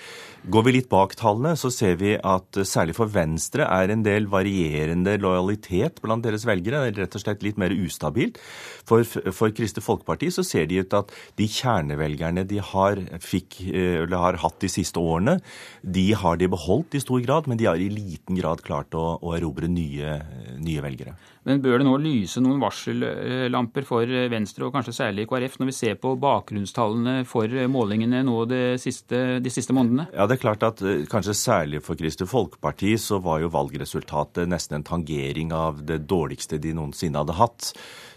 Går 0.46 0.66
vi 0.68 0.76
litt 0.76 0.88
bak 0.92 1.16
tallene, 1.18 1.56
så 1.58 1.72
ser 1.74 1.98
vi 1.98 2.14
at 2.14 2.60
særlig 2.62 2.94
for 3.00 3.10
Venstre 3.10 3.66
er 3.66 3.90
en 3.90 4.06
del 4.06 4.30
varierende 4.30 5.16
lojalitet 5.18 5.98
blant 6.04 6.22
deres 6.22 6.46
velgere. 6.46 6.84
Det 6.84 6.92
er 6.92 7.02
rett 7.08 7.18
og 7.18 7.24
slett 7.24 7.42
litt 7.42 7.58
mer 7.58 7.74
ustabilt. 7.74 8.38
For, 8.86 9.02
for 9.34 9.50
Kristelig 9.50 9.82
Folkeparti 9.88 10.30
så 10.30 10.46
ser 10.46 10.70
de 10.70 10.84
ut 10.84 10.94
at 11.00 11.10
de 11.40 11.50
kjernevelgerne 11.50 12.46
de 12.46 12.62
har, 12.62 13.02
fikk, 13.26 13.58
har 14.14 14.38
hatt 14.44 14.62
de 14.62 14.70
siste 14.70 15.02
årene, 15.02 15.40
de 15.96 16.06
har 16.12 16.36
de 16.36 16.48
beholdt 16.52 16.96
i 16.96 17.00
stor 17.00 17.22
grad, 17.24 17.48
men 17.48 17.58
de 17.60 17.68
har 17.70 17.80
i 17.80 17.88
liten 17.92 18.36
grad 18.36 18.60
klart 18.66 18.94
å, 18.96 19.16
å 19.22 19.32
erobre 19.36 19.70
nye, 19.70 20.18
nye 20.60 20.84
velgere. 20.84 21.16
Men 21.46 21.62
bør 21.62 21.78
det 21.78 21.86
nå 21.86 21.94
lyse 22.02 22.42
noen 22.42 22.58
varsellamper 22.62 23.86
for 23.86 24.10
Venstre, 24.32 24.66
og 24.66 24.74
kanskje 24.74 24.96
særlig 24.96 25.28
KrF, 25.30 25.60
når 25.60 25.70
vi 25.70 25.76
ser 25.76 25.98
på 26.02 26.16
bakgrunnstallene 26.18 27.20
for 27.28 27.52
målingene 27.70 28.24
nå 28.26 28.40
siste, 28.82 29.38
de 29.42 29.52
siste 29.52 29.76
månedene? 29.76 30.08
Ja, 30.16 30.26
det 30.26 30.38
er 30.38 30.42
klart 30.42 30.66
at 30.66 30.82
eh, 30.82 31.04
kanskje 31.10 31.36
særlig 31.38 31.82
for 31.86 31.98
Kristelig 31.98 32.30
Folkeparti 32.32 32.96
så 33.00 33.20
var 33.22 33.44
jo 33.44 33.52
valgresultatet 33.54 34.50
nesten 34.50 34.80
en 34.80 34.88
tangering 34.90 35.54
av 35.54 35.84
det 35.86 36.02
dårligste 36.10 36.58
de 36.62 36.74
noensinne 36.76 37.22
hadde 37.22 37.38
hatt. 37.38 37.70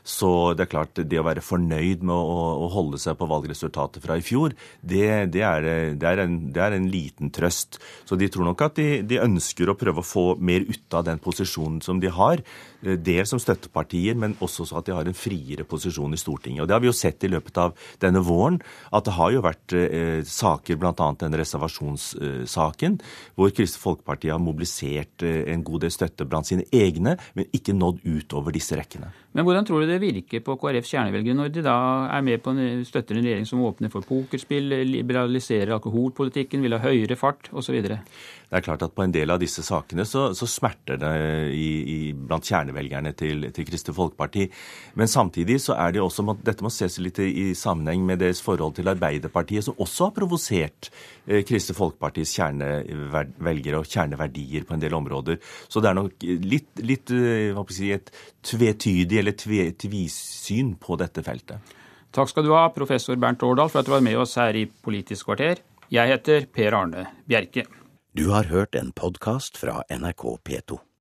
Så 0.09 0.29
det 0.57 0.65
er 0.65 0.71
klart, 0.71 0.99
det 1.11 1.19
å 1.19 1.25
være 1.27 1.43
fornøyd 1.43 2.01
med 2.07 2.15
å, 2.15 2.37
å 2.65 2.69
holde 2.73 2.99
seg 3.01 3.17
på 3.19 3.27
valgresultatet 3.29 4.01
fra 4.03 4.17
i 4.17 4.23
fjor, 4.25 4.55
det, 4.81 5.29
det, 5.33 5.43
er, 5.45 5.67
det, 5.99 6.07
er 6.07 6.23
en, 6.23 6.37
det, 6.49 6.63
er, 6.63 6.75
en, 6.77 6.89
liten 6.89 7.29
trøst. 7.35 7.77
Så 8.09 8.17
de 8.17 8.29
tror 8.31 8.47
nok 8.49 8.63
at 8.65 8.79
de, 8.79 9.03
de 9.05 9.21
ønsker 9.21 9.69
å 9.69 9.77
prøve 9.77 10.01
å 10.01 10.07
få 10.07 10.25
mer 10.41 10.65
ut 10.65 10.97
av 10.97 11.05
den 11.05 11.21
posisjonen 11.21 11.81
som 11.85 12.01
de 12.01 12.09
har. 12.15 12.41
Eh, 12.81 12.95
dels 12.95 13.29
som 13.29 13.39
støttepartier, 13.41 14.15
men 14.15 14.35
også 14.43 14.65
så 14.67 14.79
at 14.79 14.87
de 14.87 14.95
har 14.95 15.07
en 15.07 15.17
friere 15.17 15.65
posisjon 15.67 16.13
i 16.15 16.19
Stortinget. 16.19 16.63
Og 16.63 16.67
Det 16.67 16.75
har 16.75 16.83
vi 16.83 16.87
jo 16.91 16.95
sett 16.95 17.23
i 17.23 17.31
løpet 17.31 17.57
av 17.57 17.75
denne 17.99 18.23
våren, 18.23 18.59
at 18.91 19.05
det 19.05 19.15
har 19.17 19.31
jo 19.31 19.43
vært 19.43 19.73
eh, 19.75 20.23
saker, 20.23 20.79
bl.a. 20.79 20.93
den 21.19 21.39
reservasjonssaken, 21.39 22.99
hvor 23.35 23.51
Kristelig 23.51 23.83
Folkeparti 23.83 24.31
har 24.31 24.39
mobilisert 24.39 25.23
eh, 25.23 25.51
en 25.53 25.63
god 25.63 25.85
del 25.85 25.91
støtte 25.91 26.27
blant 26.27 26.47
sine 26.47 26.67
egne, 26.71 27.17
men 27.35 27.49
ikke 27.53 27.75
nådd 27.75 28.03
utover 28.05 28.55
disse 28.55 28.77
rekkene. 28.79 29.11
Men 29.37 29.45
hvordan 29.45 29.67
tror 29.67 29.83
du 29.83 29.91
det 29.91 29.99
virker 30.01 30.41
på 30.41 30.55
KrFs 30.57 30.95
kjernevelgere 30.95 31.37
når 31.37 31.51
de 31.53 31.61
da 31.65 31.77
er 32.09 32.23
med 32.25 32.41
på 32.41 32.55
en, 32.55 32.81
støtter 32.87 33.17
en 33.17 33.25
regjering 33.27 33.45
som 33.45 33.61
åpner 33.61 33.91
for 33.93 34.05
pokerspill, 34.07 34.73
liberaliserer 34.89 35.75
alkoholpolitikken, 35.75 36.63
vil 36.65 36.73
ha 36.73 36.81
høyere 36.81 37.17
fart 37.19 37.51
osv.? 37.53 37.77
Det 38.49 38.57
er 38.57 38.65
klart 38.65 38.81
at 38.81 38.95
på 38.97 39.03
en 39.05 39.13
del 39.13 39.29
av 39.29 39.37
disse 39.37 39.61
sakene 39.61 40.01
så, 40.09 40.31
så 40.33 40.47
smerter 40.49 40.97
det 40.97 41.11
i, 41.53 41.67
i, 41.93 41.97
blant 42.17 42.47
kjernevelgerne 42.49 43.13
til, 43.13 43.45
til 43.53 43.67
Kristelig 43.67 43.93
Folkeparti. 43.99 44.47
Men 44.97 45.11
samtidig 45.11 45.59
så 45.61 45.77
er 45.77 45.93
det 45.93 46.01
også, 46.01 46.25
dette 46.41 46.65
må 46.65 46.73
ses 46.73 46.97
litt 46.97 47.21
i 47.21 47.51
sammenheng 47.53 48.07
med 48.07 48.23
deres 48.23 48.41
forhold 48.41 48.79
til 48.79 48.89
Arbeiderpartiet, 48.89 49.67
som 49.67 49.77
også 49.77 50.09
har 50.09 50.15
provosert 50.17 50.89
eh, 51.27 51.43
Kristelig 51.45 51.77
Folkepartis 51.77 52.33
kjernevelgere 52.39 53.83
og 53.83 53.85
kjerneverdier 53.85 54.65
på 54.65 54.73
en 54.73 54.81
del 54.81 54.97
områder. 54.97 55.37
Så 55.69 55.85
det 55.85 55.91
er 55.91 55.99
nok 56.01 56.27
litt, 56.49 56.71
litt 56.81 57.13
eh, 57.13 57.53
hva 57.53 57.67
si, 57.69 57.93
et 57.93 58.09
tvetydig 58.49 59.18
eller 59.19 59.35
tve, 59.37 59.69
tvisyn 59.77 60.75
på 60.81 60.97
dette 60.99 61.23
feltet. 61.25 61.75
Takk 62.15 62.31
skal 62.31 62.47
du 62.47 62.53
ha, 62.55 62.65
professor 62.73 63.19
Bernt 63.21 63.43
Årdal, 63.45 63.69
for 63.69 63.81
at 63.81 63.89
du 63.89 63.93
var 63.93 64.05
med 64.05 64.17
oss 64.17 64.33
her 64.41 64.57
i 64.57 64.65
Politisk 64.65 65.29
kvarter. 65.29 65.61
Jeg 65.93 66.09
heter 66.09 66.47
Per 66.53 66.75
Arne 66.77 67.05
Bjerke. 67.29 67.67
Du 68.17 68.31
har 68.33 68.49
hørt 68.49 68.75
en 68.75 68.91
podkast 68.91 69.57
fra 69.61 69.83
NRK 69.93 70.25
P2. 70.45 70.79